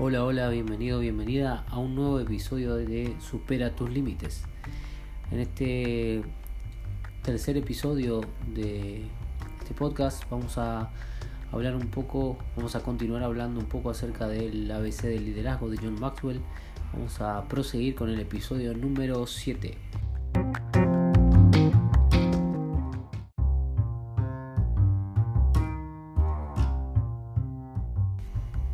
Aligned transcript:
Hola, 0.00 0.24
hola, 0.24 0.48
bienvenido, 0.48 1.00
bienvenida 1.00 1.64
a 1.66 1.80
un 1.80 1.96
nuevo 1.96 2.20
episodio 2.20 2.76
de 2.76 3.16
Supera 3.20 3.74
tus 3.74 3.90
límites. 3.90 4.44
En 5.32 5.40
este 5.40 6.22
tercer 7.24 7.56
episodio 7.56 8.20
de 8.46 9.02
este 9.58 9.74
podcast 9.74 10.22
vamos 10.30 10.56
a 10.56 10.90
hablar 11.50 11.74
un 11.74 11.88
poco, 11.88 12.38
vamos 12.54 12.76
a 12.76 12.80
continuar 12.84 13.24
hablando 13.24 13.58
un 13.58 13.66
poco 13.66 13.90
acerca 13.90 14.28
del 14.28 14.70
ABC 14.70 15.02
del 15.02 15.24
liderazgo 15.24 15.68
de 15.68 15.78
John 15.78 15.98
Maxwell. 15.98 16.42
Vamos 16.92 17.20
a 17.20 17.48
proseguir 17.48 17.96
con 17.96 18.08
el 18.08 18.20
episodio 18.20 18.74
número 18.74 19.26
7. 19.26 19.76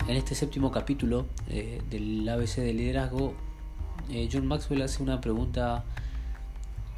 En 0.07 0.17
este 0.17 0.35
séptimo 0.35 0.71
capítulo 0.71 1.25
eh, 1.49 1.81
del 1.89 2.29
ABC 2.29 2.57
del 2.57 2.77
liderazgo, 2.77 3.33
eh, 4.11 4.29
John 4.31 4.47
Maxwell 4.47 4.83
hace 4.83 5.03
una 5.03 5.23
pregunta 5.23 5.83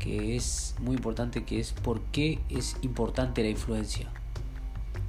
que 0.00 0.34
es 0.34 0.74
muy 0.80 0.96
importante, 0.96 1.44
que 1.44 1.60
es 1.60 1.72
¿por 1.72 2.00
qué 2.10 2.40
es 2.48 2.76
importante 2.82 3.44
la 3.44 3.48
influencia? 3.48 4.10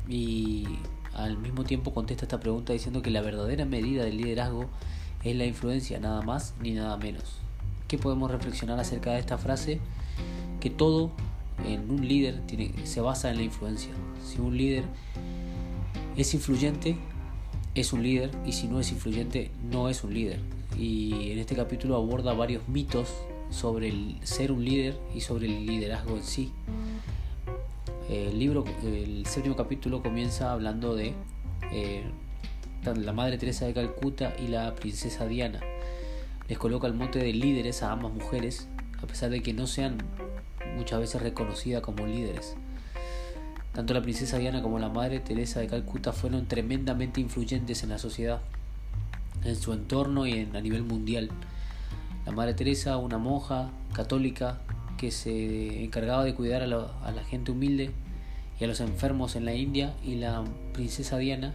Y 0.07 0.67
al 1.15 1.39
mismo 1.39 1.63
tiempo 1.63 1.91
contesta 1.91 2.25
esta 2.25 2.39
pregunta 2.39 2.71
diciendo 2.71 3.01
que 3.01 3.09
la 3.09 3.21
verdadera 3.21 3.65
medida 3.65 4.03
del 4.03 4.17
liderazgo 4.17 4.69
es 5.23 5.35
la 5.35 5.45
influencia, 5.45 5.99
nada 5.99 6.21
más 6.21 6.53
ni 6.61 6.73
nada 6.73 6.97
menos. 6.97 7.37
¿Qué 7.87 7.97
podemos 7.97 8.29
reflexionar 8.29 8.79
acerca 8.79 9.13
de 9.13 9.19
esta 9.21 9.39
frase? 9.39 9.79
Que 10.59 10.69
todo 10.69 11.09
en 11.65 11.89
un 11.89 12.07
líder 12.07 12.43
se 12.83 13.01
basa 13.01 13.31
en 13.31 13.37
la 13.37 13.43
influencia. 13.43 13.91
Si 14.23 14.39
un 14.39 14.55
líder 14.55 14.83
es 16.15 16.35
influyente, 16.35 16.95
es 17.81 17.93
un 17.93 18.03
líder 18.03 18.31
y 18.45 18.53
si 18.53 18.67
no 18.67 18.79
es 18.79 18.91
influyente 18.91 19.51
no 19.69 19.89
es 19.89 20.03
un 20.03 20.13
líder. 20.13 20.39
Y 20.77 21.31
en 21.31 21.39
este 21.39 21.55
capítulo 21.55 21.95
aborda 21.95 22.33
varios 22.33 22.67
mitos 22.67 23.09
sobre 23.49 23.89
el 23.89 24.17
ser 24.23 24.51
un 24.51 24.63
líder 24.63 24.97
y 25.15 25.21
sobre 25.21 25.45
el 25.45 25.65
liderazgo 25.65 26.15
en 26.17 26.23
sí. 26.23 26.51
El 28.09 28.39
libro, 28.39 28.63
el 28.83 29.25
séptimo 29.25 29.55
capítulo 29.55 30.01
comienza 30.01 30.53
hablando 30.53 30.95
de 30.95 31.13
eh, 31.71 32.03
la 32.83 33.13
Madre 33.13 33.37
Teresa 33.37 33.65
de 33.65 33.73
Calcuta 33.73 34.33
y 34.39 34.47
la 34.47 34.73
princesa 34.75 35.27
Diana. 35.27 35.59
Les 36.47 36.57
coloca 36.57 36.87
el 36.87 36.93
mote 36.93 37.19
de 37.19 37.33
líderes 37.33 37.83
a 37.83 37.91
ambas 37.91 38.13
mujeres, 38.13 38.67
a 39.01 39.07
pesar 39.07 39.29
de 39.29 39.41
que 39.41 39.53
no 39.53 39.67
sean 39.67 39.97
muchas 40.77 40.99
veces 40.99 41.21
reconocidas 41.21 41.81
como 41.81 42.05
líderes. 42.05 42.55
Tanto 43.73 43.93
la 43.93 44.01
princesa 44.01 44.37
Diana 44.37 44.61
como 44.61 44.79
la 44.79 44.89
madre 44.89 45.19
Teresa 45.19 45.59
de 45.59 45.67
Calcuta 45.67 46.11
fueron 46.11 46.47
tremendamente 46.47 47.21
influyentes 47.21 47.83
en 47.83 47.89
la 47.89 47.99
sociedad, 47.99 48.41
en 49.43 49.55
su 49.55 49.73
entorno 49.73 50.25
y 50.25 50.33
en, 50.33 50.55
a 50.55 50.61
nivel 50.61 50.83
mundial. 50.83 51.29
La 52.25 52.31
madre 52.31 52.53
Teresa, 52.53 52.97
una 52.97 53.17
monja 53.17 53.69
católica 53.93 54.59
que 54.97 55.11
se 55.11 55.83
encargaba 55.83 56.23
de 56.23 56.33
cuidar 56.33 56.63
a, 56.63 56.67
la 56.67 57.23
gente 57.29 57.51
humilde 57.51 57.91
y 58.59 58.63
a 58.63 58.67
los 58.67 58.79
enfermos 58.79 59.35
en 59.35 59.45
la 59.45 59.53
India, 59.53 59.93
y 60.03 60.15
la 60.15 60.43
princesa 60.73 61.17
Diana, 61.17 61.53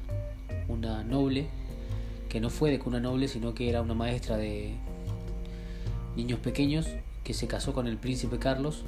una 0.68 1.02
noble, 1.02 1.48
que 2.28 2.40
no 2.40 2.48
fue 2.48 2.70
de 2.70 2.78
cuna 2.78 3.00
noble, 3.00 3.26
sino 3.26 3.52
que 3.54 3.68
era 3.68 3.82
una 3.82 3.94
maestra 3.94 4.36
de 4.36 4.74
niños 6.16 6.38
pequeños, 6.38 6.86
que 7.24 7.34
se 7.34 7.48
casó 7.48 7.72
con 7.72 7.86
el 7.86 7.98
príncipe 7.98 8.38
Carlos 8.38 8.84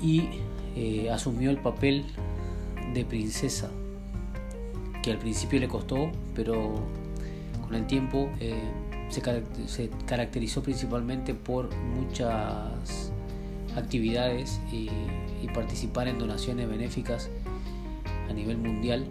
y 0.00 0.28
eh, 0.80 1.10
asumió 1.10 1.50
el 1.50 1.58
papel 1.58 2.04
de 2.94 3.04
princesa, 3.04 3.68
que 5.02 5.10
al 5.10 5.18
principio 5.18 5.58
le 5.58 5.66
costó, 5.66 6.12
pero 6.36 6.76
con 7.64 7.74
el 7.74 7.84
tiempo 7.88 8.30
eh, 8.38 8.54
se, 9.08 9.90
caracterizó 10.06 10.62
principalmente 10.62 11.34
por 11.34 11.74
muchas 11.74 13.10
actividades 13.74 14.60
y, 14.70 14.88
y 15.42 15.48
participar 15.52 16.06
en 16.06 16.16
donaciones 16.16 16.68
benéficas 16.68 17.28
a 18.30 18.32
nivel 18.32 18.58
mundial. 18.58 19.04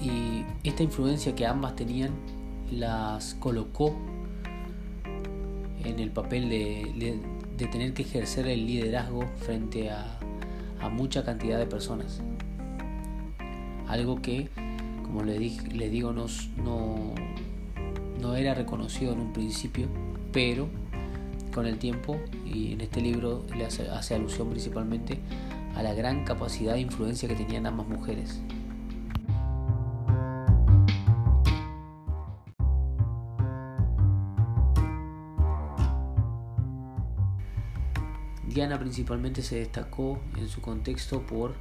Y 0.00 0.44
esta 0.62 0.84
influencia 0.84 1.34
que 1.34 1.46
ambas 1.46 1.74
tenían 1.74 2.12
las 2.70 3.34
colocó 3.34 3.96
en 5.84 5.98
el 5.98 6.12
papel 6.12 6.48
de, 6.48 7.18
de 7.56 7.66
tener 7.66 7.92
que 7.92 8.02
ejercer 8.02 8.46
el 8.46 8.66
liderazgo 8.66 9.26
frente 9.38 9.90
a, 9.90 10.18
a 10.82 10.88
mucha 10.88 11.24
cantidad 11.24 11.58
de 11.58 11.66
personas. 11.66 12.20
Algo 13.88 14.20
que, 14.20 14.48
como 15.04 15.22
les, 15.22 15.38
digo, 15.90 16.12
no, 16.12 16.26
no, 18.20 18.36
era 18.36 18.54
reconocido 18.54 19.12
en 19.12 19.20
un 19.20 19.32
principio, 19.32 19.86
pero 20.32 20.68
con 21.54 21.66
el 21.66 21.78
tiempo, 21.78 22.18
y 22.44 22.72
en 22.72 22.80
este 22.80 23.00
libro 23.00 23.44
le 23.56 23.66
hace, 23.66 23.88
hace 23.90 24.14
alusión 24.14 24.48
principalmente 24.50 25.18
a 25.76 25.82
la 25.82 25.94
gran 25.94 26.24
capacidad 26.24 26.74
de 26.74 26.80
influencia 26.80 27.28
que 27.28 27.34
tenían 27.34 27.66
ambas 27.66 27.86
mujeres. 27.86 28.40
Diana 38.52 38.78
principalmente 38.78 39.42
se 39.42 39.56
destacó 39.56 40.20
en 40.36 40.48
su 40.48 40.60
contexto 40.60 41.22
por 41.22 41.54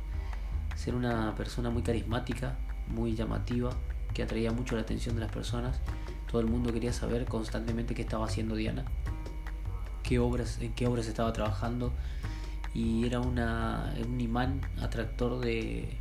ser 0.75 0.94
una 0.96 1.34
persona 1.35 1.69
muy 1.69 1.84
carismática, 1.84 2.57
muy 2.88 3.16
llamativa, 3.16 3.72
que 4.13 4.24
atraía 4.24 4.52
mucho 4.52 4.75
la 4.75 4.81
atención 4.81 5.16
de 5.16 5.22
las 5.22 5.31
personas. 5.31 5.79
Todo 6.29 6.41
el 6.41 6.47
mundo 6.47 6.74
quería 6.74 6.91
saber 6.91 7.25
constantemente 7.25 7.96
qué 7.96 8.02
estaba 8.02 8.25
haciendo 8.25 8.56
Diana, 8.56 8.84
qué 10.03 10.19
obras, 10.19 10.59
en 10.59 10.74
qué 10.74 10.88
obras 10.88 11.07
estaba 11.07 11.31
trabajando 11.31 11.94
y 12.74 13.06
era 13.06 13.19
una, 13.19 13.94
un 14.06 14.19
imán 14.19 14.62
atractor 14.81 15.40
de, 15.40 15.97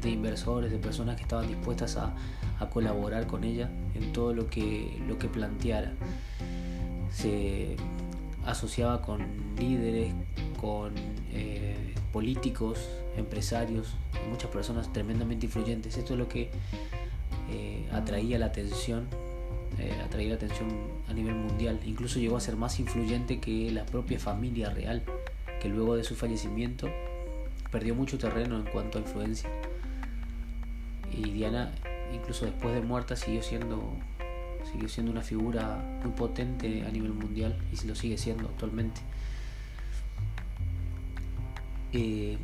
de 0.00 0.10
inversores, 0.10 0.70
de 0.70 0.78
personas 0.78 1.16
que 1.16 1.22
estaban 1.22 1.48
dispuestas 1.48 1.96
a, 1.96 2.14
a, 2.60 2.70
colaborar 2.70 3.26
con 3.26 3.44
ella 3.44 3.70
en 3.94 4.12
todo 4.12 4.34
lo 4.34 4.48
que, 4.48 5.00
lo 5.08 5.18
que 5.18 5.28
planteara. 5.28 5.92
Asociaba 8.46 9.02
con 9.02 9.26
líderes, 9.58 10.14
con 10.60 10.94
eh, 11.32 11.94
políticos, 12.12 12.88
empresarios, 13.16 13.94
muchas 14.30 14.50
personas 14.50 14.92
tremendamente 14.92 15.46
influyentes. 15.46 15.96
Esto 15.96 16.14
es 16.14 16.18
lo 16.18 16.28
que 16.28 16.50
eh, 17.50 17.88
atraía 17.92 18.38
la 18.38 18.46
atención, 18.46 19.06
eh, 19.78 20.00
atraía 20.04 20.30
la 20.30 20.34
atención 20.36 20.68
a 21.08 21.12
nivel 21.12 21.34
mundial. 21.34 21.80
Incluso 21.84 22.18
llegó 22.18 22.36
a 22.36 22.40
ser 22.40 22.56
más 22.56 22.78
influyente 22.80 23.40
que 23.40 23.70
la 23.70 23.84
propia 23.86 24.18
familia 24.18 24.70
real, 24.70 25.02
que 25.60 25.68
luego 25.68 25.96
de 25.96 26.04
su 26.04 26.14
fallecimiento 26.14 26.88
perdió 27.70 27.94
mucho 27.94 28.18
terreno 28.18 28.56
en 28.56 28.64
cuanto 28.64 28.98
a 28.98 29.00
influencia. 29.00 29.50
Y 31.12 31.30
Diana, 31.30 31.72
incluso 32.12 32.44
después 32.44 32.74
de 32.74 32.80
muerta, 32.80 33.16
siguió 33.16 33.42
siendo 33.42 33.96
sigue 34.72 34.88
siendo 34.88 35.12
una 35.12 35.22
figura 35.22 35.82
muy 36.02 36.12
potente 36.12 36.84
a 36.86 36.90
nivel 36.90 37.12
mundial 37.12 37.56
y 37.72 37.76
se 37.76 37.86
lo 37.86 37.94
sigue 37.94 38.18
siendo 38.18 38.48
actualmente. 38.48 39.00
Eh, 41.92 42.36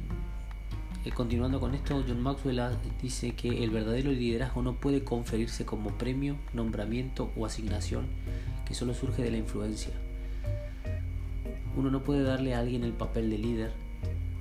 eh, 1.04 1.10
continuando 1.12 1.60
con 1.60 1.75
esto, 1.75 2.04
John 2.06 2.22
Maxwell 2.22 2.60
dice 3.00 3.32
que 3.32 3.64
el 3.64 3.70
verdadero 3.70 4.12
liderazgo 4.12 4.62
no 4.62 4.75
puede 4.75 5.03
conferirse 5.03 5.64
como 5.64 5.91
premio, 5.91 6.36
nombramiento 6.53 7.32
o 7.36 7.47
asignación, 7.47 8.06
que 8.66 8.75
solo 8.75 8.94
surge 8.94 9.22
de 9.22 9.30
la 9.30 9.38
influencia. 9.38 9.92
Uno 11.76 11.91
no 11.91 12.03
puede 12.03 12.22
darle 12.22 12.54
a 12.54 12.59
alguien 12.59 12.84
el 12.84 12.92
papel 12.92 13.30
de 13.30 13.38
líder 13.38 13.72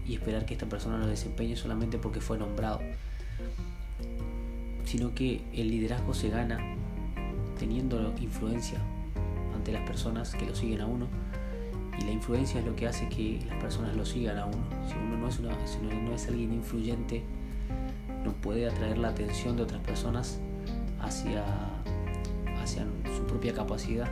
y 0.05 0.15
esperar 0.15 0.45
que 0.45 0.53
esta 0.53 0.67
persona 0.67 0.97
lo 0.97 1.07
desempeñe 1.07 1.55
solamente 1.55 1.97
porque 1.97 2.19
fue 2.19 2.37
nombrado, 2.37 2.81
sino 4.83 5.13
que 5.13 5.41
el 5.53 5.69
liderazgo 5.69 6.13
se 6.13 6.29
gana 6.29 6.75
teniendo 7.59 8.13
influencia 8.19 8.79
ante 9.53 9.71
las 9.73 9.85
personas 9.87 10.33
que 10.33 10.45
lo 10.45 10.55
siguen 10.55 10.81
a 10.81 10.85
uno 10.85 11.07
y 11.99 12.05
la 12.05 12.11
influencia 12.11 12.59
es 12.59 12.65
lo 12.65 12.75
que 12.75 12.87
hace 12.87 13.09
que 13.09 13.41
las 13.47 13.61
personas 13.61 13.95
lo 13.95 14.05
sigan 14.05 14.37
a 14.37 14.45
uno. 14.45 14.63
Si 14.87 14.95
uno 14.95 15.17
no 15.17 15.27
es, 15.27 15.39
una, 15.39 15.51
si 15.67 15.79
no 15.79 16.13
es 16.13 16.27
alguien 16.27 16.53
influyente, 16.53 17.23
no 18.23 18.31
puede 18.33 18.67
atraer 18.67 18.97
la 18.97 19.09
atención 19.09 19.57
de 19.57 19.63
otras 19.63 19.81
personas 19.81 20.39
hacia, 21.01 21.43
hacia 22.61 22.85
su 23.15 23.23
propia 23.27 23.53
capacidad. 23.53 24.07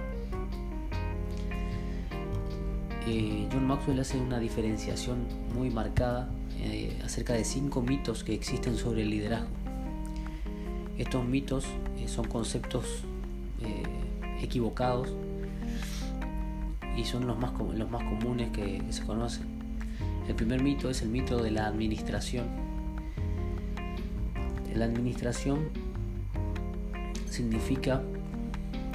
Eh, 3.07 3.47
John 3.51 3.65
Maxwell 3.65 4.00
hace 4.01 4.19
una 4.19 4.39
diferenciación 4.39 5.19
muy 5.55 5.69
marcada 5.69 6.29
eh, 6.59 7.00
acerca 7.05 7.33
de 7.33 7.45
cinco 7.45 7.81
mitos 7.81 8.25
que 8.25 8.33
existen 8.33 8.75
sobre 8.75 9.03
el 9.03 9.11
liderazgo. 9.11 9.47
Estos 10.97 11.23
mitos 11.25 11.65
eh, 11.97 12.07
son 12.07 12.27
conceptos 12.27 13.03
eh, 13.62 13.83
equivocados 14.42 15.13
y 16.95 17.06
son 17.06 17.27
los 17.27 17.38
más, 17.38 17.54
los 17.75 17.89
más 17.89 18.04
comunes 18.04 18.51
que, 18.51 18.81
se 18.89 19.06
conocen. 19.06 19.45
El 20.27 20.36
primer 20.36 20.62
mito 20.62 20.89
es 20.89 21.01
el 21.01 21.09
mito 21.09 21.42
de 21.42 21.51
la 21.51 21.68
administración. 21.68 22.48
La 24.74 24.86
administración 24.86 25.69
significa 27.30 28.01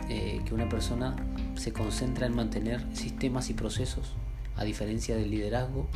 eh, 0.09 0.43
que 0.45 0.55
una 0.55 0.69
persona 0.69 1.17
se 1.55 1.73
concentra 1.73 2.27
en 2.27 2.35
mantener 2.35 2.85
sistemas 2.93 3.51
y 3.51 3.55
procesos, 3.55 4.15
a 4.57 4.65
diferencia 4.65 5.17
del 5.17 5.31
liderazgo, 5.31 5.87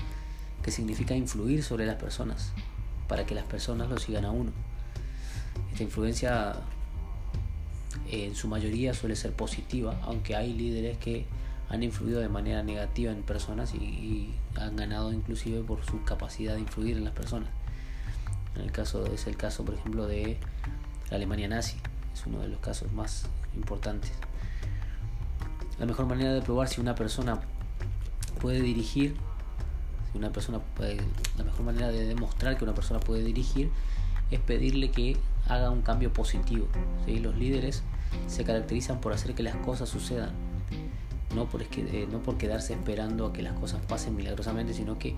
que 0.62 0.70
significa 0.70 1.14
influir 1.14 1.62
sobre 1.62 1.86
las 1.86 1.96
personas, 1.96 2.52
para 3.08 3.26
que 3.26 3.34
las 3.34 3.44
personas 3.44 3.88
lo 3.88 3.98
sigan 3.98 4.24
a 4.24 4.30
uno. 4.30 4.52
Esta 5.72 5.82
influencia 5.82 6.56
en 8.10 8.34
su 8.34 8.48
mayoría 8.48 8.94
suele 8.94 9.16
ser 9.16 9.32
positiva, 9.32 9.98
aunque 10.02 10.36
hay 10.36 10.52
líderes 10.52 10.98
que 10.98 11.26
han 11.68 11.82
influido 11.82 12.20
de 12.20 12.28
manera 12.28 12.62
negativa 12.62 13.12
en 13.12 13.22
personas 13.22 13.74
y, 13.74 14.34
han 14.54 14.74
ganado 14.74 15.12
inclusive 15.12 15.60
por 15.60 15.84
su 15.84 16.02
capacidad 16.04 16.54
de 16.54 16.60
influir 16.60 16.96
en 16.96 17.04
las 17.04 17.12
personas. 17.12 17.50
En 18.54 18.62
el 18.62 18.72
caso 18.72 19.04
es 19.06 19.26
el 19.26 19.36
caso, 19.36 19.66
por 19.66 19.74
ejemplo, 19.74 20.06
de 20.06 20.38
la 21.10 21.16
Alemania 21.16 21.46
nazi, 21.46 21.76
es 22.14 22.24
uno 22.24 22.40
de 22.40 22.48
los 22.48 22.58
casos 22.60 22.90
más 22.92 23.26
importantes. 23.54 24.12
La 25.78 25.84
mejor 25.84 26.06
manera 26.06 26.32
de 26.32 26.40
probar 26.40 26.68
si 26.68 26.80
una 26.80 26.94
persona 26.94 27.38
puede 28.40 28.62
dirigir, 28.62 29.14
si 30.10 30.18
una 30.18 30.30
persona 30.30 30.60
la 31.36 31.44
mejor 31.44 31.66
manera 31.66 31.88
de 31.88 32.06
demostrar 32.06 32.56
que 32.56 32.64
una 32.64 32.74
persona 32.74 32.98
puede 32.98 33.22
dirigir 33.22 33.70
es 34.30 34.40
pedirle 34.40 34.90
que 34.90 35.18
haga 35.48 35.70
un 35.70 35.82
cambio 35.82 36.12
positivo. 36.12 36.66
Los 37.06 37.36
líderes 37.36 37.82
se 38.26 38.44
caracterizan 38.44 39.00
por 39.00 39.12
hacer 39.12 39.34
que 39.34 39.42
las 39.42 39.56
cosas 39.56 39.88
sucedan, 39.88 40.30
no 41.34 41.46
por, 41.46 41.62
eh, 41.62 42.08
no 42.10 42.20
por 42.20 42.38
quedarse 42.38 42.74
esperando 42.74 43.26
a 43.26 43.32
que 43.32 43.42
las 43.42 43.58
cosas 43.58 43.80
pasen 43.86 44.16
milagrosamente, 44.16 44.74
sino 44.74 44.98
que 44.98 45.14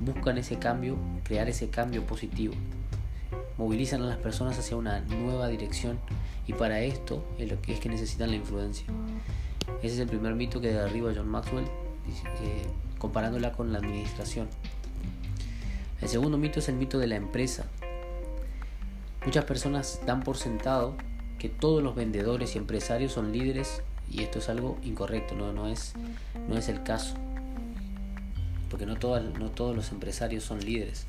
buscan 0.00 0.38
ese 0.38 0.58
cambio, 0.58 0.96
crear 1.24 1.48
ese 1.48 1.68
cambio 1.68 2.04
positivo. 2.06 2.54
Movilizan 3.58 4.02
a 4.02 4.06
las 4.06 4.16
personas 4.16 4.58
hacia 4.58 4.76
una 4.76 5.00
nueva 5.00 5.48
dirección 5.48 5.98
y 6.46 6.52
para 6.54 6.80
esto 6.80 7.24
es 7.38 7.50
lo 7.50 7.60
que 7.60 7.74
es 7.74 7.80
que 7.80 7.88
necesitan 7.88 8.30
la 8.30 8.36
influencia. 8.36 8.86
Ese 9.82 9.94
es 9.94 9.98
el 10.00 10.08
primer 10.08 10.34
mito 10.34 10.60
que 10.60 10.72
derriba 10.72 11.12
John 11.14 11.28
Maxwell 11.28 11.64
eh, 11.64 12.66
comparándola 12.98 13.52
con 13.52 13.72
la 13.72 13.78
administración. 13.78 14.48
El 16.00 16.08
segundo 16.08 16.36
mito 16.36 16.58
es 16.58 16.68
el 16.68 16.74
mito 16.74 16.98
de 16.98 17.06
la 17.06 17.16
empresa. 17.16 17.66
Muchas 19.24 19.44
personas 19.44 20.00
dan 20.04 20.22
por 20.24 20.36
sentado 20.36 20.96
que 21.42 21.48
todos 21.48 21.82
los 21.82 21.96
vendedores 21.96 22.54
y 22.54 22.58
empresarios 22.58 23.14
son 23.14 23.32
líderes 23.32 23.82
y 24.08 24.22
esto 24.22 24.38
es 24.38 24.48
algo 24.48 24.78
incorrecto, 24.84 25.34
no, 25.34 25.52
no, 25.52 25.66
es, 25.66 25.94
no 26.48 26.56
es 26.56 26.68
el 26.68 26.84
caso. 26.84 27.16
Porque 28.70 28.86
no, 28.86 28.94
no 28.94 29.50
todos 29.50 29.74
los 29.74 29.90
empresarios 29.90 30.44
son 30.44 30.64
líderes. 30.64 31.04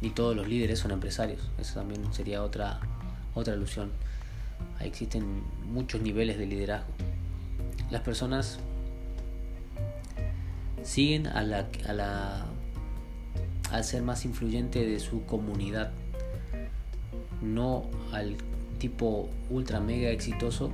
Ni 0.00 0.10
todos 0.10 0.36
los 0.36 0.46
líderes 0.46 0.78
son 0.78 0.92
empresarios. 0.92 1.50
Eso 1.58 1.80
también 1.80 2.14
sería 2.14 2.40
otra, 2.40 2.78
otra 3.34 3.54
alusión. 3.54 3.90
Ahí 4.78 4.86
existen 4.86 5.42
muchos 5.64 6.02
niveles 6.02 6.38
de 6.38 6.46
liderazgo. 6.46 6.92
Las 7.90 8.02
personas 8.02 8.60
siguen 10.84 11.26
a 11.26 11.42
la, 11.42 11.66
a 11.88 11.92
la, 11.94 12.46
al 13.72 13.82
ser 13.82 14.02
más 14.02 14.24
influyente 14.24 14.86
de 14.86 15.00
su 15.00 15.26
comunidad 15.26 15.90
no 17.44 17.84
al 18.12 18.36
tipo 18.78 19.28
ultra 19.50 19.80
mega 19.80 20.10
exitoso 20.10 20.70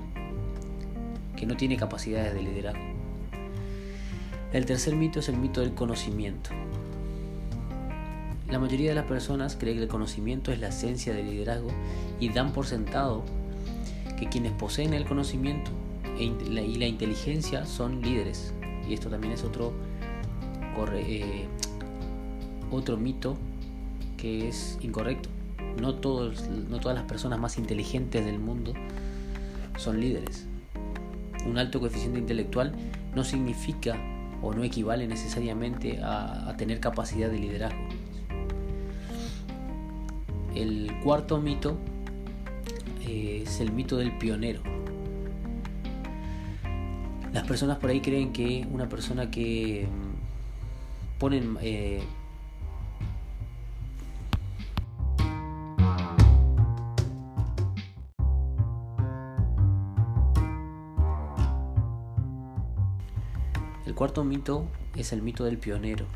que 1.37 1.47
no 1.47 1.57
tiene 1.57 1.77
capacidades 1.77 2.35
de 2.35 2.43
liderazgo. 2.43 2.81
El 4.53 4.67
tercer 4.67 4.97
mito 4.97 5.21
es 5.21 5.29
el 5.29 5.37
mito 5.37 5.61
del 5.61 5.75
conocimiento. 5.75 6.51
La 8.49 8.59
mayoría 8.59 8.91
de 8.91 8.97
las 8.97 9.05
personas 9.05 9.57
cree 9.57 9.75
que 9.75 9.83
el 9.83 9.89
conocimiento 9.89 10.51
es 10.51 10.59
la 10.59 10.69
esencia 10.69 11.15
del 11.15 11.31
liderazgo 11.31 11.71
y 12.19 12.31
dan 12.31 12.53
por 12.53 12.67
sentado 12.67 13.25
que 14.19 14.29
quienes 14.29 14.53
poseen 14.53 14.93
el 14.93 15.05
conocimiento 15.05 15.71
e 16.19 16.25
y 16.25 16.75
la 16.75 16.87
inteligencia 16.87 17.65
son 17.65 18.03
líderes. 18.03 18.53
Y 18.89 18.95
esto 18.95 19.09
también 19.09 19.35
es 19.35 19.45
otro, 19.45 19.73
eh, 20.95 21.47
otro 22.73 22.97
mito 22.97 23.37
que 24.17 24.49
es 24.49 24.79
incorrecto 24.83 25.29
no, 25.79 25.95
todos, 25.95 26.49
no 26.49 26.81
todas 26.81 26.97
las 26.97 27.07
personas 27.07 27.39
más 27.39 27.59
inteligentes 27.59 28.25
del 28.25 28.39
mundo 28.39 28.73
son 29.77 30.01
líderes. 30.01 30.47
Un 31.47 31.59
alto 31.59 31.81
coeficiente 31.81 32.19
intelectual 32.19 32.73
no 33.15 33.25
significa 33.25 33.97
o 34.43 34.53
no 34.55 34.65
equivale 34.65 35.07
necesariamente 35.07 36.01
a, 36.03 36.55
tener 36.57 36.81
capacidad 36.81 37.31
de 37.31 37.39
liderazgo. 37.39 37.81
El 40.55 40.93
cuarto 41.03 41.41
mito 41.41 41.79
eh, 43.07 43.45
es 43.47 43.61
el 43.61 43.73
mito 43.73 43.97
del 43.97 44.17
pionero. 44.19 44.63
Las 47.33 47.47
personas 47.47 47.79
por 47.79 47.91
ahí 47.91 48.01
creen 48.01 48.33
que 48.33 48.67
una 48.71 48.89
persona 48.89 49.31
que 49.31 49.87
mm, 49.87 51.19
ponen 51.19 51.57
eh, 51.63 52.03
cuarto 63.95 64.25
mito 64.25 64.67
es 64.97 65.13
el 65.13 65.23
mito 65.23 65.45
del 65.45 65.59
pionero. 65.59 66.07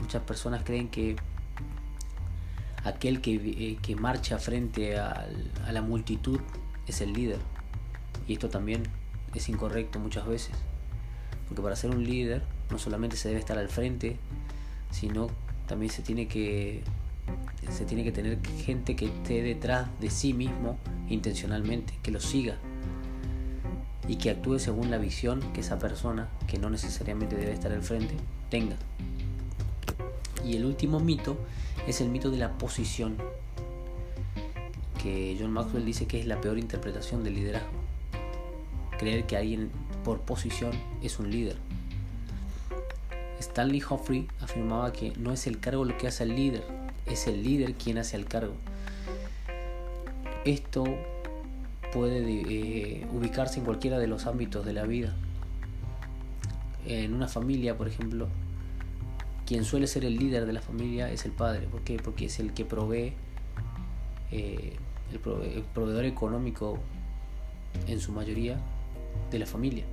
Muchas 0.00 0.22
personas 0.22 0.62
creen 0.64 0.88
que 0.88 1.16
aquel 2.84 3.20
que, 3.20 3.34
eh, 3.34 3.78
que 3.82 3.96
marcha 3.96 4.38
frente 4.38 4.98
a, 4.98 5.26
a 5.66 5.72
la 5.72 5.82
multitud 5.82 6.40
es 6.86 7.00
el 7.00 7.12
líder. 7.12 7.38
Y 8.28 8.34
esto 8.34 8.48
también 8.48 8.82
es 9.34 9.48
incorrecto 9.48 9.98
muchas 9.98 10.26
veces. 10.26 10.54
Porque 11.48 11.62
para 11.62 11.76
ser 11.76 11.90
un 11.90 12.04
líder 12.04 12.42
no 12.70 12.78
solamente 12.78 13.16
se 13.16 13.28
debe 13.28 13.40
estar 13.40 13.58
al 13.58 13.68
frente, 13.68 14.16
sino 14.90 15.28
también 15.66 15.90
se 15.90 16.02
tiene 16.02 16.28
que 16.28 16.82
se 17.70 17.84
tiene 17.84 18.04
que 18.04 18.12
tener 18.12 18.38
gente 18.64 18.94
que 18.94 19.06
esté 19.06 19.42
detrás 19.42 19.88
de 20.00 20.10
sí 20.10 20.32
mismo 20.32 20.78
intencionalmente, 21.08 21.94
que 22.02 22.12
lo 22.12 22.20
siga, 22.20 22.56
y 24.08 24.16
que 24.16 24.30
actúe 24.30 24.58
según 24.58 24.90
la 24.90 24.98
visión 24.98 25.40
que 25.52 25.60
esa 25.60 25.78
persona, 25.78 26.28
que 26.46 26.58
no 26.58 26.70
necesariamente 26.70 27.36
debe 27.36 27.52
estar 27.52 27.72
al 27.72 27.82
frente, 27.82 28.14
tenga. 28.50 28.76
Y 30.44 30.56
el 30.56 30.64
último 30.64 31.00
mito 31.00 31.36
es 31.86 32.00
el 32.00 32.08
mito 32.08 32.30
de 32.30 32.38
la 32.38 32.56
posición, 32.58 33.16
que 35.02 35.36
John 35.38 35.52
Maxwell 35.52 35.84
dice 35.84 36.06
que 36.06 36.20
es 36.20 36.26
la 36.26 36.40
peor 36.40 36.58
interpretación 36.58 37.24
del 37.24 37.34
liderazgo. 37.34 37.68
Creer 38.98 39.24
que 39.26 39.36
alguien 39.36 39.70
por 40.04 40.20
posición 40.20 40.72
es 41.02 41.18
un 41.18 41.30
líder. 41.30 41.56
Stanley 43.40 43.82
Hoffrey 43.88 44.28
afirmaba 44.40 44.92
que 44.92 45.12
no 45.16 45.32
es 45.32 45.46
el 45.46 45.58
cargo 45.60 45.84
lo 45.84 45.96
que 45.98 46.08
hace 46.08 46.22
al 46.22 46.34
líder, 46.34 46.64
es 47.06 47.26
el 47.26 47.42
líder 47.42 47.74
quien 47.74 47.98
hace 47.98 48.16
el 48.16 48.26
cargo. 48.26 48.54
Esto 50.44 50.84
puede 51.92 52.22
eh, 52.28 53.06
ubicarse 53.12 53.58
en 53.58 53.64
cualquiera 53.64 53.98
de 53.98 54.06
los 54.06 54.26
ámbitos 54.26 54.64
de 54.64 54.72
la 54.72 54.84
vida. 54.84 55.14
En 56.86 57.14
una 57.14 57.28
familia, 57.28 57.76
por 57.76 57.88
ejemplo, 57.88 58.28
quien 59.46 59.64
suele 59.64 59.86
ser 59.86 60.04
el 60.04 60.16
líder 60.16 60.46
de 60.46 60.52
la 60.52 60.60
familia 60.60 61.10
es 61.10 61.24
el 61.24 61.32
padre. 61.32 61.66
¿Por 61.66 61.82
qué? 61.82 61.96
Porque 61.96 62.26
es 62.26 62.38
el 62.38 62.52
que 62.52 62.64
provee, 62.64 63.12
eh, 64.30 64.76
el, 65.12 65.18
proveedor 65.18 66.04
económico 66.04 66.78
en 67.86 68.00
su 68.00 68.12
mayoría 68.12 68.58
de 69.30 69.38
la 69.38 69.46
familia. 69.46 69.84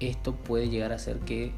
Esto 0.00 0.34
puede 0.34 0.68
llegar 0.68 0.92
a 0.92 0.98
ser 0.98 1.18
que 1.20 1.52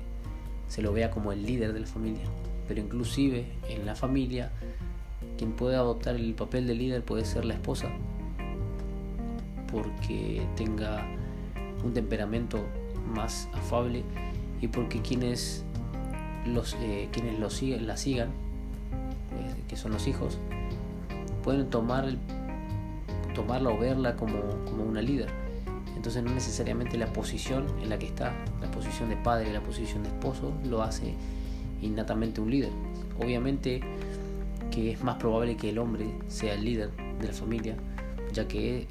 se 0.68 0.82
lo 0.82 0.92
vea 0.92 1.10
como 1.10 1.32
el 1.32 1.44
líder 1.44 1.72
de 1.72 1.80
la 1.80 1.86
familia. 1.86 2.24
Pero 2.68 2.80
inclusive 2.80 3.46
en 3.68 3.84
la 3.84 3.94
familia, 3.94 4.50
quien 5.36 5.52
puede 5.52 5.76
adoptar 5.76 6.14
el 6.14 6.34
papel 6.34 6.66
de 6.66 6.74
líder 6.74 7.02
puede 7.02 7.24
ser 7.24 7.44
la 7.44 7.54
esposa 7.54 7.90
porque 9.72 10.42
tenga 10.56 11.06
un 11.84 11.92
temperamento 11.92 12.58
más 13.14 13.48
afable 13.54 14.02
y 14.60 14.68
porque 14.68 15.00
quienes 15.00 15.64
los 16.46 16.74
eh, 16.80 17.08
quienes 17.12 17.38
lo 17.38 17.50
siguen, 17.50 17.86
la 17.86 17.96
sigan 17.96 18.28
eh, 18.28 19.62
que 19.68 19.76
son 19.76 19.92
los 19.92 20.06
hijos 20.06 20.38
pueden 21.42 21.68
tomar 21.70 22.06
tomarla 23.34 23.70
o 23.70 23.78
verla 23.78 24.16
como, 24.16 24.40
como 24.64 24.84
una 24.84 25.00
líder. 25.00 25.28
Entonces 25.96 26.22
no 26.22 26.30
necesariamente 26.32 26.96
la 26.98 27.12
posición 27.12 27.66
en 27.82 27.90
la 27.90 27.98
que 27.98 28.06
está 28.06 28.32
la 28.60 28.70
posición 28.70 29.08
de 29.10 29.16
padre 29.16 29.52
la 29.52 29.60
posición 29.60 30.02
de 30.02 30.08
esposo 30.08 30.52
lo 30.64 30.82
hace 30.82 31.14
innatamente 31.82 32.40
un 32.40 32.50
líder. 32.50 32.70
Obviamente 33.18 33.80
que 34.70 34.92
es 34.92 35.02
más 35.02 35.16
probable 35.16 35.56
que 35.56 35.70
el 35.70 35.78
hombre 35.78 36.06
sea 36.28 36.54
el 36.54 36.64
líder 36.64 36.90
de 37.20 37.26
la 37.26 37.32
familia 37.32 37.76
ya 38.32 38.46
que 38.46 38.86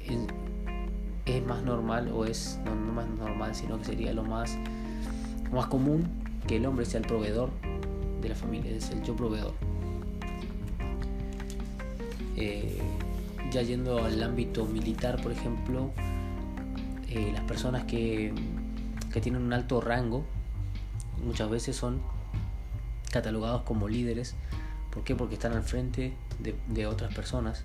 es 1.36 1.46
más 1.46 1.62
normal 1.62 2.10
o 2.14 2.24
es 2.24 2.58
no, 2.64 2.74
más 2.92 3.08
normal 3.08 3.54
sino 3.54 3.78
que 3.78 3.84
sería 3.84 4.12
lo 4.12 4.24
más 4.24 4.56
más 5.52 5.66
común 5.66 6.08
que 6.46 6.56
el 6.56 6.66
hombre 6.66 6.84
sea 6.86 7.00
el 7.00 7.06
proveedor 7.06 7.50
de 8.20 8.28
la 8.28 8.34
familia 8.34 8.70
es 8.70 8.90
el 8.90 9.02
yo 9.02 9.16
proveedor 9.16 9.54
Eh, 12.40 12.78
ya 13.50 13.60
yendo 13.60 14.02
al 14.02 14.22
ámbito 14.22 14.64
militar, 14.64 15.20
por 15.20 15.30
ejemplo, 15.30 15.90
eh, 17.08 17.30
las 17.34 17.42
personas 17.44 17.84
que, 17.84 18.32
que 19.12 19.20
tienen 19.20 19.42
un 19.42 19.52
alto 19.52 19.82
rango 19.82 20.24
muchas 21.22 21.50
veces 21.50 21.76
son 21.76 22.00
catalogados 23.10 23.62
como 23.62 23.88
líderes. 23.88 24.36
¿Por 24.90 25.04
qué? 25.04 25.14
Porque 25.14 25.34
están 25.34 25.52
al 25.52 25.62
frente 25.62 26.14
de, 26.38 26.54
de 26.68 26.86
otras 26.86 27.14
personas. 27.14 27.64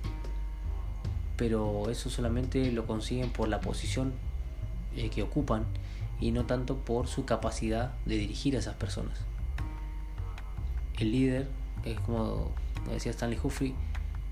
Pero 1.37 1.89
eso 1.89 2.09
solamente 2.09 2.71
lo 2.71 2.85
consiguen 2.85 3.29
por 3.29 3.49
la 3.49 3.59
posición 3.61 4.13
eh, 4.95 5.09
que 5.09 5.21
ocupan 5.21 5.65
y 6.21 6.31
no 6.31 6.45
tanto 6.45 6.77
por 6.77 7.07
su 7.07 7.25
capacidad 7.25 7.93
de 8.05 8.17
dirigir 8.17 8.55
a 8.55 8.59
esas 8.59 8.75
personas. 8.75 9.19
El 10.97 11.11
líder, 11.11 11.47
es 11.83 11.99
como 11.99 12.51
decía 12.89 13.11
Stanley 13.11 13.39
Humphrey, 13.41 13.75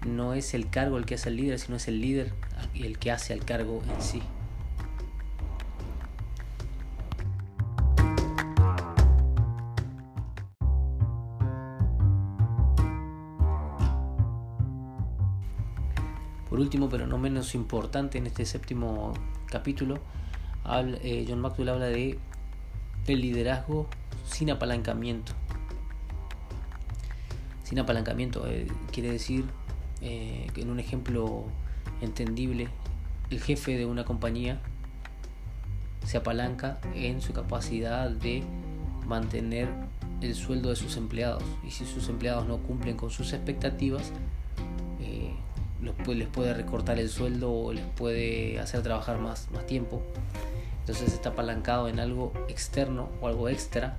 no 0.06 0.34
es 0.34 0.54
el 0.54 0.70
cargo 0.70 0.98
el 0.98 1.06
que 1.06 1.16
hace 1.16 1.30
el 1.30 1.38
líder, 1.38 1.60
sino 1.60 1.78
es 1.78 1.88
el 1.88 2.00
líder 2.00 2.34
el 2.76 2.98
que 2.98 3.12
hace 3.12 3.34
al 3.34 3.44
cargo 3.44 3.82
en 3.94 4.02
sí. 4.02 4.22
Último, 16.74 16.90
pero 16.90 17.06
no 17.06 17.20
menos 17.20 17.54
importante 17.54 18.18
en 18.18 18.26
este 18.26 18.48
séptimo 18.48 19.14
capítulo, 19.46 20.00
eh, 21.04 21.24
John 21.30 21.40
Maxwell 21.40 21.70
habla 21.70 21.86
de 21.86 22.18
el 23.06 23.22
liderazgo 23.22 23.88
sin 24.26 24.50
apalancamiento. 24.50 25.34
Sin 27.64 27.78
apalancamiento 27.78 28.48
eh, 28.48 28.66
quiere 28.92 29.12
decir 29.12 29.46
eh, 30.02 30.48
en 30.56 30.72
un 30.72 30.80
ejemplo 30.80 31.46
entendible, 32.02 32.70
el 33.30 33.40
jefe 33.40 33.78
de 33.78 33.86
una 33.86 34.04
compañía 34.04 34.60
se 36.08 36.18
apalanca 36.18 36.80
en 36.96 37.22
su 37.22 37.34
capacidad 37.34 38.10
de 38.10 38.42
mantener 39.06 39.70
el 40.22 40.34
sueldo 40.34 40.70
de 40.70 40.76
sus 40.76 40.98
empleados 40.98 41.44
y 41.68 41.70
si 41.70 41.86
sus 41.86 42.10
empleados 42.10 42.48
no 42.48 42.58
cumplen 42.58 42.98
con 42.98 43.12
sus 43.12 43.32
expectativas 43.32 44.12
les 46.08 46.28
puede 46.28 46.54
recortar 46.54 47.00
el 47.00 47.10
sueldo 47.10 47.52
o 47.52 47.74
les 47.74 47.86
puede 47.86 48.60
hacer 48.60 48.82
trabajar 48.82 49.20
más, 49.20 49.50
más 49.52 49.66
tiempo 49.66 50.02
entonces 50.84 51.14
está 51.14 51.30
apalancado 51.30 51.88
en 51.88 52.02
algo 52.02 52.34
externo 52.50 53.10
o 53.22 53.28
algo 53.28 53.48
extra 53.48 53.96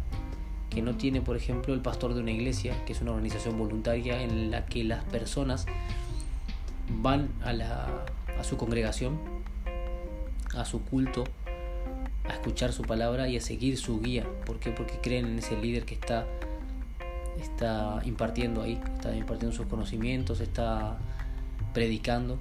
que 0.69 0.83
no 0.83 0.97
tiene, 0.97 1.23
por 1.23 1.35
ejemplo, 1.35 1.73
el 1.73 1.81
pastor 1.81 2.13
de 2.13 2.21
una 2.21 2.33
iglesia, 2.33 2.75
que 2.85 2.93
es 2.93 3.01
una 3.01 3.13
organización 3.13 3.57
voluntaria 3.57 4.21
en 4.23 4.51
la 4.51 4.67
que 4.67 4.85
las 4.85 5.03
personas 5.05 5.65
van 6.91 7.31
a, 7.43 7.55
la, 7.55 8.05
a 8.39 8.45
su 8.45 8.59
congregación, 8.59 9.19
a 10.55 10.67
su 10.67 10.83
culto, 10.83 11.25
a 12.29 12.35
escuchar 12.35 12.75
su 12.75 12.83
palabra 12.83 13.29
y 13.29 13.39
a 13.39 13.41
seguir 13.41 13.79
su 13.79 14.03
guía. 14.03 14.27
¿Por 14.45 14.59
qué? 14.59 14.71
Porque 14.71 14.99
creen 15.01 15.25
en 15.25 15.39
ese 15.39 15.57
líder 15.57 15.87
que 15.87 15.95
está, 15.95 16.27
está 17.41 18.03
impartiendo 18.05 18.61
ahí, 18.61 18.79
está 18.95 19.17
impartiendo 19.17 19.57
sus 19.57 19.69
conocimientos, 19.69 20.41
está 20.41 20.99
predicando. 21.75 22.39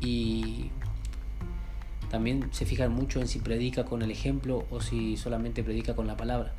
Y 0.00 0.70
también 2.10 2.48
se 2.52 2.66
fijan 2.66 2.92
mucho 2.92 3.20
en 3.20 3.28
si 3.28 3.38
predica 3.38 3.84
con 3.84 4.02
el 4.02 4.10
ejemplo 4.10 4.64
o 4.70 4.80
si 4.80 5.16
solamente 5.16 5.64
predica 5.64 5.96
con 5.96 6.06
la 6.06 6.16
palabra. 6.16 6.52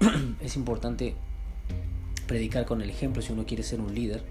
es 0.40 0.56
importante 0.56 1.14
predicar 2.26 2.64
con 2.64 2.80
el 2.82 2.90
ejemplo 2.90 3.22
si 3.22 3.32
uno 3.32 3.44
quiere 3.44 3.62
ser 3.62 3.80
un 3.80 3.94
líder, 3.94 4.22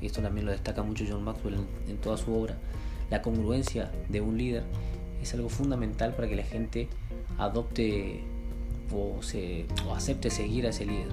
y 0.00 0.06
esto 0.06 0.22
también 0.22 0.46
lo 0.46 0.52
destaca 0.52 0.82
mucho 0.82 1.04
John 1.08 1.22
Maxwell 1.22 1.58
en, 1.88 1.98
toda 1.98 2.16
su 2.16 2.34
obra, 2.34 2.56
la 3.10 3.22
congruencia 3.22 3.90
de 4.08 4.20
un 4.20 4.38
líder 4.38 4.64
es 5.22 5.34
algo 5.34 5.48
fundamental 5.48 6.14
para 6.14 6.28
que 6.28 6.36
la 6.36 6.44
gente 6.44 6.88
adopte 7.38 8.22
o, 8.92 9.22
se, 9.22 9.66
o 9.86 9.94
acepte 9.94 10.30
seguir 10.30 10.66
a 10.66 10.70
ese 10.70 10.86
líder. 10.86 11.08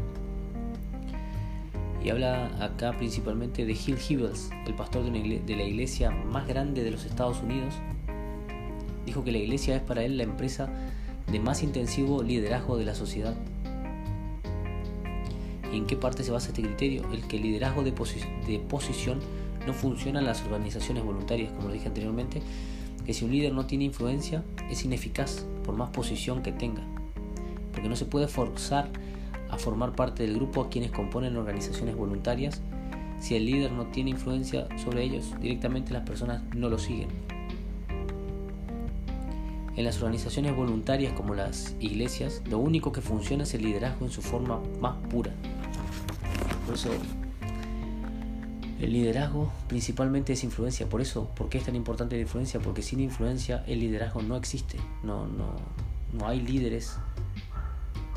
Y 2.08 2.10
habla 2.10 2.64
acá 2.64 2.94
principalmente 2.96 3.66
de 3.66 3.74
Hill 3.74 3.98
Hibbles, 3.98 4.50
el 4.66 4.74
pastor 4.76 5.04
de, 5.04 5.56
la 5.58 5.64
iglesia 5.64 6.10
más 6.10 6.48
grande 6.48 6.82
de 6.86 6.90
los 6.90 7.04
Estados 7.04 7.42
Unidos, 7.44 7.74
dijo 9.06 9.26
que 9.26 9.34
la 9.34 9.40
iglesia 9.40 9.76
es 9.76 9.82
para 9.82 10.06
él 10.06 10.16
la 10.16 10.24
empresa 10.24 10.70
de 11.30 11.42
más 11.42 11.64
intensivo 11.64 12.24
liderazgo 12.24 12.78
de 12.78 12.86
la 12.86 12.96
sociedad. 12.96 13.36
¿Y 15.70 15.76
en 15.76 15.86
qué 15.86 15.98
parte 15.98 16.24
se 16.24 16.32
basa 16.32 16.48
este 16.48 16.62
criterio? 16.62 17.04
El 17.12 17.28
que 17.28 17.36
el 17.36 17.44
liderazgo 17.44 17.84
de, 17.84 17.92
posición 17.92 19.20
no 19.66 19.74
funciona 19.74 20.20
en 20.20 20.28
las 20.28 20.42
organizaciones 20.44 21.04
voluntarias, 21.04 21.52
como 21.52 21.74
dije 21.74 21.90
anteriormente, 21.90 22.42
que 23.06 23.14
si 23.14 23.26
un 23.26 23.32
líder 23.32 23.52
no 23.52 23.66
tiene 23.66 23.84
influencia 23.84 24.46
es 24.72 24.86
ineficaz 24.86 25.46
por 25.66 25.76
más 25.76 25.90
posición 25.90 26.42
que 26.42 26.54
tenga, 26.54 26.84
porque 27.74 27.90
no 27.90 27.98
se 27.98 28.06
puede 28.06 28.30
forzar 28.30 28.92
a 29.50 29.58
formar 29.58 29.94
parte 29.94 30.24
del 30.24 30.36
grupo 30.36 30.62
a 30.62 30.70
quienes 30.70 30.92
componen 30.92 31.38
organizaciones 31.38 31.96
voluntarias 31.96 32.62
si 33.20 33.36
el 33.36 33.46
líder 33.46 33.72
no 33.72 33.88
tiene 33.88 34.12
influencia 34.12 34.68
sobre 34.78 35.04
ellos, 35.04 35.34
directamente 35.42 35.92
las 35.92 36.08
personas 36.08 36.44
no 36.56 36.70
lo 36.70 36.78
siguen. 36.78 37.10
En 39.76 39.84
las 39.84 40.02
organizaciones 40.02 40.56
voluntarias 40.56 41.14
como 41.14 41.36
las 41.36 41.76
iglesias, 41.80 42.42
lo 42.50 42.58
único 42.58 42.92
que 42.92 43.02
funciona 43.02 43.44
es 43.44 43.54
el 43.54 43.62
liderazgo 43.62 44.06
en 44.06 44.12
su 44.12 44.22
forma 44.22 44.60
más 44.80 44.96
pura. 45.08 45.32
Por 46.66 46.76
eso, 46.76 46.90
el 48.80 48.92
liderazgo 48.92 49.52
principalmente 49.68 50.34
es 50.34 50.44
influencia. 50.44 50.88
Por 50.88 51.02
eso, 51.02 51.30
¿por 51.36 51.50
qué 51.50 51.60
es 51.60 51.66
tan 51.66 51.76
importante 51.76 52.16
la 52.16 52.24
influencia? 52.24 52.60
Porque 52.60 52.82
sin 52.82 53.00
influencia 53.00 53.64
el 53.68 53.80
liderazgo 53.80 54.22
no 54.22 54.36
existe. 54.36 54.78
No, 55.04 55.28
no, 55.28 55.56
no 56.14 56.28
hay 56.28 56.42
líderes 56.42 56.98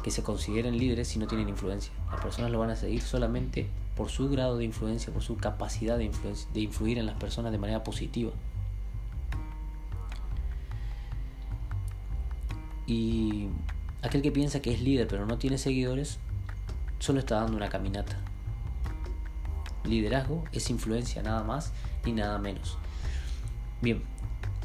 que 0.03 0.11
se 0.11 0.23
consideren 0.23 0.79
líderes 0.79 1.09
si 1.09 1.19
no 1.19 1.27
tienen 1.27 1.49
influencia. 1.49 1.93
Las 2.11 2.21
personas 2.21 2.51
lo 2.51 2.59
van 2.59 2.71
a 2.71 2.77
seguir 2.77 3.03
solamente 3.03 3.69
por 3.97 4.09
su 4.09 4.29
grado 4.29 4.57
de 4.57 4.65
influencia, 4.65 5.13
por 5.13 5.23
su 5.23 5.37
capacidad 5.37 5.99
de, 5.99 6.11
influir 6.55 6.99
en 6.99 7.07
las 7.07 7.17
personas 7.17 7.53
de 7.53 7.59
manera 7.59 7.85
positiva. 7.85 8.33
Y 12.87 13.49
aquel 14.03 14.23
que 14.23 14.33
piensa 14.33 14.61
que 14.61 14.73
es 14.73 14.81
líder 14.81 15.07
pero 15.07 15.27
no 15.27 15.39
tiene 15.39 15.59
seguidores, 15.59 16.19
solo 16.99 17.19
está 17.19 17.37
dando 17.37 17.57
una 17.57 17.69
caminata. 17.69 18.19
Liderazgo 19.85 20.45
es 20.53 20.71
influencia, 20.71 21.23
nada 21.23 21.43
más 21.43 21.73
ni 22.05 22.13
nada 22.13 22.39
menos. 22.39 22.79
Bien, 23.83 24.03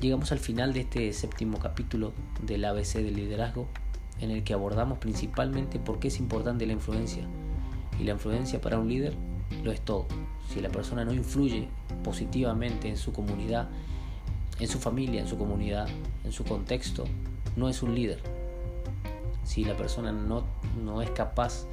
llegamos 0.01 0.31
al 0.31 0.39
final 0.39 0.73
de 0.73 0.81
este 0.81 1.13
séptimo 1.13 1.59
capítulo 1.59 2.13
del 2.41 2.65
ABC 2.65 2.95
del 2.95 3.15
liderazgo, 3.15 3.67
en 4.19 4.31
el 4.31 4.43
que 4.43 4.53
abordamos 4.53 4.97
principalmente 4.97 5.79
por 5.79 5.99
qué 5.99 6.07
es 6.07 6.19
importante 6.19 6.65
la 6.65 6.73
influencia. 6.73 7.25
Y 7.99 8.03
la 8.03 8.13
influencia 8.13 8.61
para 8.61 8.79
un 8.79 8.89
líder 8.89 9.13
lo 9.63 9.71
es 9.71 9.81
todo. 9.81 10.07
Si 10.49 10.61
la 10.61 10.69
persona 10.69 11.05
no 11.05 11.13
influye 11.13 11.67
positivamente 12.03 12.87
en 12.87 12.97
su 12.97 13.11
comunidad, 13.13 13.69
en 14.59 14.67
su 14.67 14.79
familia, 14.79 15.21
en 15.21 15.27
su 15.27 15.37
comunidad, 15.37 15.87
en 16.23 16.31
su 16.31 16.43
contexto, 16.43 17.05
no 17.55 17.69
es 17.69 17.83
un 17.83 17.95
líder. 17.95 18.19
Si 19.43 19.63
la 19.63 19.75
persona 19.75 20.11
no, 20.11 20.43
no 20.83 21.01
es 21.01 21.09
capaz 21.11 21.65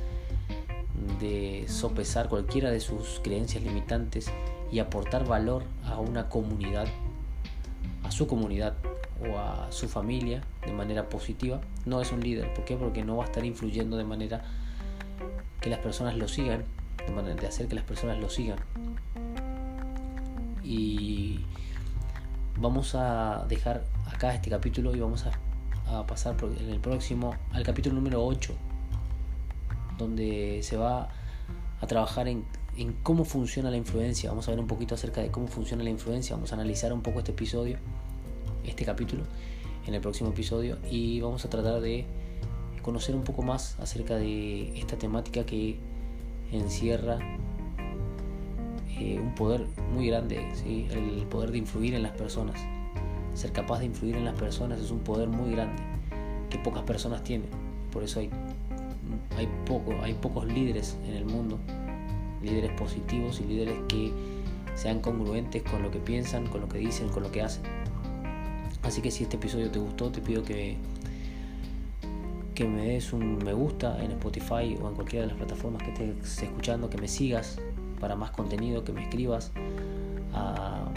de 1.21 1.65
sopesar 1.69 2.29
cualquiera 2.29 2.71
de 2.71 2.81
sus 2.81 3.21
creencias 3.23 3.63
limitantes 3.63 4.31
y 4.71 4.79
aportar 4.79 5.27
valor 5.27 5.65
a 5.85 5.99
una 5.99 6.29
comunidad, 6.29 6.87
a 8.05 8.11
su 8.11 8.27
comunidad 8.27 8.75
o 9.29 9.39
a 9.39 9.71
su 9.71 9.89
familia 9.89 10.43
de 10.65 10.73
manera 10.73 11.09
positiva, 11.09 11.61
no 11.87 12.01
es 12.01 12.13
un 12.13 12.21
líder. 12.21 12.53
¿Por 12.55 12.65
qué? 12.65 12.77
Porque 12.77 13.05
no 13.05 13.17
va 13.17 13.25
a 13.25 13.27
estar 13.27 13.45
influyendo 13.45 13.97
de 13.97 14.05
manera 14.05 14.43
que 15.61 15.71
las 15.71 15.79
personas 15.79 16.17
lo 16.17 16.29
sigan, 16.29 16.65
de 17.07 17.13
manera 17.13 17.41
de 17.41 17.47
hacer 17.47 17.69
que 17.69 17.75
las 17.75 17.85
personas 17.85 18.19
lo 18.19 18.29
sigan. 18.29 18.59
Y 20.63 21.41
vamos 22.59 22.95
a 22.95 23.45
dejar 23.49 23.85
acá 24.13 24.35
este 24.35 24.51
capítulo 24.51 24.95
y 24.95 25.01
vamos 25.01 25.25
a 25.27 26.07
pasar 26.07 26.37
en 26.59 26.71
el 26.71 26.81
próximo 26.81 27.35
al 27.53 27.63
capítulo 27.65 27.95
número 27.97 28.25
8, 28.25 28.55
donde 29.99 30.61
se 30.63 30.77
va 30.77 31.09
a 31.81 31.87
trabajar 31.87 32.29
en, 32.29 32.45
en, 32.77 32.95
cómo 33.03 33.25
funciona 33.25 33.71
la 33.71 33.77
influencia. 33.77 34.31
Vamos 34.31 34.49
a 34.49 34.53
ver 34.53 34.61
un 34.61 34.67
poquito 34.67 34.95
acerca 34.95 35.21
de 35.21 35.31
cómo 35.31 35.49
funciona 35.49 35.83
la 35.85 35.91
influencia. 35.91 36.35
Vamos 36.35 36.53
a 36.53 36.55
analizar 36.55 36.93
un 36.93 37.03
poco 37.03 37.19
este 37.19 37.33
episodio, 37.33 37.79
este 38.65 38.85
capítulo, 38.85 39.25
en 39.87 39.95
el 39.95 40.01
próximo 40.01 40.31
episodio 40.31 40.79
y 40.91 41.21
vamos 41.21 41.45
a 41.45 41.51
tratar 41.51 41.81
de 41.81 42.07
conocer 42.83 43.15
un 43.15 43.23
poco 43.23 43.43
más 43.43 43.79
acerca 43.81 44.17
de 44.17 44.79
esta 44.79 44.97
temática 44.97 45.45
que 45.45 45.79
encierra 46.51 47.19
eh, 48.99 49.19
un 49.19 49.35
poder 49.35 49.67
muy 49.93 50.09
grande, 50.09 50.47
el 50.65 51.27
poder 51.27 51.51
de 51.51 51.59
influir 51.59 51.95
en 51.95 52.03
las 52.03 52.13
personas. 52.13 52.61
Ser 53.35 53.53
capaz 53.53 53.79
de 53.79 53.87
influir 53.87 54.17
en 54.17 54.25
las 54.25 54.35
personas 54.35 54.79
es 54.81 54.91
un 54.91 55.01
poder 55.01 55.29
muy 55.29 55.53
grande 55.53 55.83
que 56.51 56.59
pocas 56.59 56.83
personas 56.83 57.25
tienen. 57.25 57.49
Por 57.91 58.03
eso 58.03 58.21
hay, 58.21 58.31
hay, 59.37 59.49
poco, 59.67 59.95
hay 60.03 60.15
pocos 60.15 60.45
líderes 60.45 60.99
en 61.07 61.15
el 61.15 61.25
mundo, 61.25 61.59
líderes 62.43 62.73
positivos 62.73 63.41
y 63.41 63.45
líderes 63.45 63.77
que 63.89 64.13
sean 64.75 65.01
congruentes 65.01 65.63
con 65.63 65.83
lo 65.83 65.91
que 65.91 65.99
piensan, 65.99 66.47
con 66.47 66.61
lo 66.61 66.69
que 66.69 66.79
dicen, 66.79 67.09
con 67.09 67.23
lo 67.23 67.33
que 67.33 67.43
hacen. 67.43 67.63
Así 68.83 69.01
que 69.01 69.11
si 69.11 69.25
este 69.25 69.37
episodio 69.37 69.71
te 69.71 69.79
gustó, 69.79 70.11
te 70.11 70.21
pido 70.21 70.43
que, 70.43 70.77
que 72.55 72.67
me 72.67 72.87
des 72.87 73.13
un 73.13 73.39
me 73.39 73.53
gusta 73.53 74.03
en 74.03 74.11
Spotify 74.13 74.77
o 74.81 74.89
en 74.89 74.95
cualquiera 74.95 75.27
de 75.27 75.33
las 75.33 75.37
plataformas 75.37 75.83
que 75.83 75.91
estés 75.93 76.43
escuchando, 76.43 76.91
que 76.91 76.99
me 76.99 77.09
sigas 77.09 77.59
para 78.01 78.17
más 78.17 78.33
contenido, 78.33 78.85
que 78.85 78.93
me 78.93 79.05
escribas 79.05 79.53
a, 80.35 80.89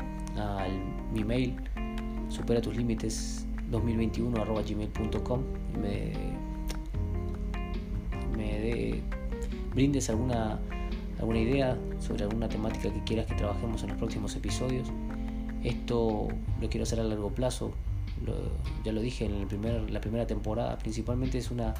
mi 1.14 1.24
mail 1.24 1.56
supera 2.28 2.60
tus 2.60 2.76
límites 2.76 3.46
2021 3.72 4.36
gmail.com 4.44 5.42
me, 5.82 6.12
me 8.36 9.02
brindes 9.74 10.10
alguna 10.10 10.60
alguna 11.20 11.40
idea 11.40 11.78
sobre 12.00 12.24
alguna 12.24 12.50
temática 12.50 12.92
que 12.92 13.04
quieras 13.04 13.26
que 13.28 13.36
trabajemos 13.36 13.82
en 13.84 13.90
los 13.90 13.98
próximos 13.98 14.36
episodios. 14.36 14.92
Esto 15.66 16.28
lo 16.62 16.70
quiero 16.70 16.84
hacer 16.84 17.00
a 17.00 17.04
largo 17.04 17.32
plazo, 17.32 17.74
ya 18.84 18.92
lo 18.92 19.02
dije 19.02 19.26
en 19.26 19.48
la 19.92 20.00
primera 20.00 20.28
temporada, 20.28 20.78
principalmente 20.78 21.40
es 21.40 21.50
una 21.50 21.74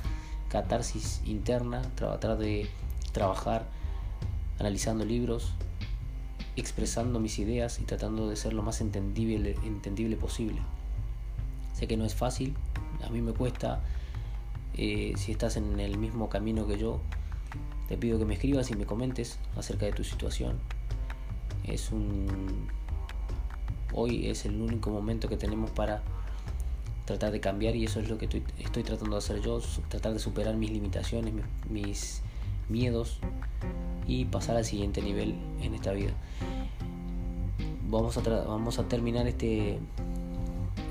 catarsis 0.50 1.22
interna, 1.24 1.84
tratar 1.94 2.40
de 2.40 2.68
trabajar 3.12 3.68
analizando 4.58 5.06
libros, 5.06 5.54
expresando 6.56 7.20
mis 7.20 7.38
ideas 7.38 7.80
y 7.80 7.84
tratando 7.84 8.28
de 8.28 8.36
ser 8.38 8.54
lo 8.54 8.64
más 8.64 8.82
entendible, 8.82 9.56
entendible 9.64 10.18
posible. 10.18 10.62
Sé 11.74 11.86
que 11.86 11.96
no 11.96 12.06
es 12.06 12.16
fácil, 12.16 12.56
a 13.06 13.10
mí 13.10 13.22
me 13.22 13.34
cuesta, 13.34 13.84
eh, 14.74 15.14
si 15.16 15.32
estás 15.32 15.58
en 15.58 15.80
el 15.80 16.00
mismo 16.00 16.28
camino 16.28 16.66
que 16.66 16.80
yo, 16.80 17.02
te 17.88 17.98
pido 17.98 18.18
que 18.18 18.26
me 18.26 18.34
escribas 18.34 18.72
y 18.72 18.76
me 18.76 18.88
comentes 18.88 19.38
acerca 19.56 19.86
de 19.86 19.92
tu 19.92 20.04
situación. 20.04 20.58
Es 21.66 21.92
un 21.92 22.68
hoy 23.96 24.28
es 24.28 24.46
el 24.46 24.62
único 24.62 24.90
momento 24.90 25.28
que 25.30 25.38
tenemos 25.38 25.72
para 25.72 26.04
tratar 27.06 27.32
de 27.32 27.40
cambiar 27.40 27.76
y 27.76 27.86
eso 27.86 28.00
es 28.00 28.10
lo 28.10 28.18
que 28.18 28.26
estoy, 28.26 28.84
tratando 28.84 29.12
de 29.12 29.18
hacer 29.18 29.42
yo, 29.42 29.62
tratar 29.90 30.14
de 30.14 30.20
superar 30.20 30.56
mis 30.56 30.72
limitaciones, 30.72 31.34
mis, 31.70 32.22
miedos 32.68 33.20
y 34.08 34.26
pasar 34.26 34.58
al 34.58 34.66
siguiente 34.66 35.02
nivel 35.02 35.36
en 35.62 35.74
esta 35.76 35.94
vida. 35.94 36.14
Vamos 37.88 38.18
a, 38.18 38.22
vamos 38.22 38.80
a 38.80 38.88
terminar 38.88 39.28
este, 39.28 39.80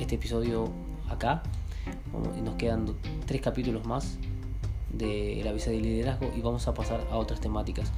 este 0.00 0.14
episodio 0.14 0.70
acá. 1.11 1.42
Nos 2.42 2.54
quedan 2.54 2.87
tres 3.26 3.42
capítulos 3.42 3.84
más 3.84 4.18
de 4.92 5.42
la 5.44 5.52
visa 5.52 5.70
de 5.70 5.80
liderazgo 5.80 6.30
y 6.37 6.40
vamos 6.40 6.68
a 6.68 6.75
pasar 6.75 7.06
a 7.11 7.16
otras 7.16 7.40
temáticas. 7.40 7.90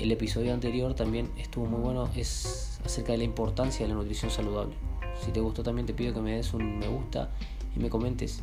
El 0.00 0.10
episodio 0.12 0.54
anterior 0.54 0.94
también 0.94 1.30
estuvo 1.36 1.66
muy 1.66 1.78
bueno, 1.78 2.08
es 2.16 2.80
acerca 2.86 3.12
de 3.12 3.18
la 3.18 3.24
importancia 3.24 3.84
de 3.84 3.92
la 3.92 3.98
nutrición 3.98 4.30
saludable. 4.30 4.74
Si 5.22 5.30
te 5.30 5.40
gustó 5.40 5.62
también 5.62 5.86
te 5.86 5.92
pido 5.92 6.14
que 6.14 6.20
me 6.20 6.36
des 6.36 6.54
un 6.54 6.78
me 6.78 6.88
gusta 6.88 7.28
y 7.76 7.80
me 7.80 7.90
comentes 7.90 8.40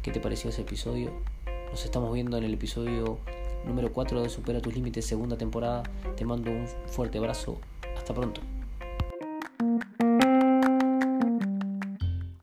qué 0.00 0.12
te 0.12 0.18
pareció 0.18 0.48
ese 0.48 0.62
episodio. 0.62 1.12
Nos 1.70 1.84
estamos 1.84 2.10
viendo 2.14 2.38
en 2.38 2.44
el 2.44 2.54
episodio 2.54 3.18
número 3.66 3.92
4 3.92 4.22
de 4.22 4.30
Supera 4.30 4.62
tus 4.62 4.74
límites, 4.74 5.04
segunda 5.04 5.36
temporada. 5.36 5.82
Te 6.16 6.24
mando 6.24 6.50
un 6.50 6.66
fuerte 6.86 7.18
abrazo. 7.18 7.60
Hasta 7.94 8.14
pronto. 8.14 8.40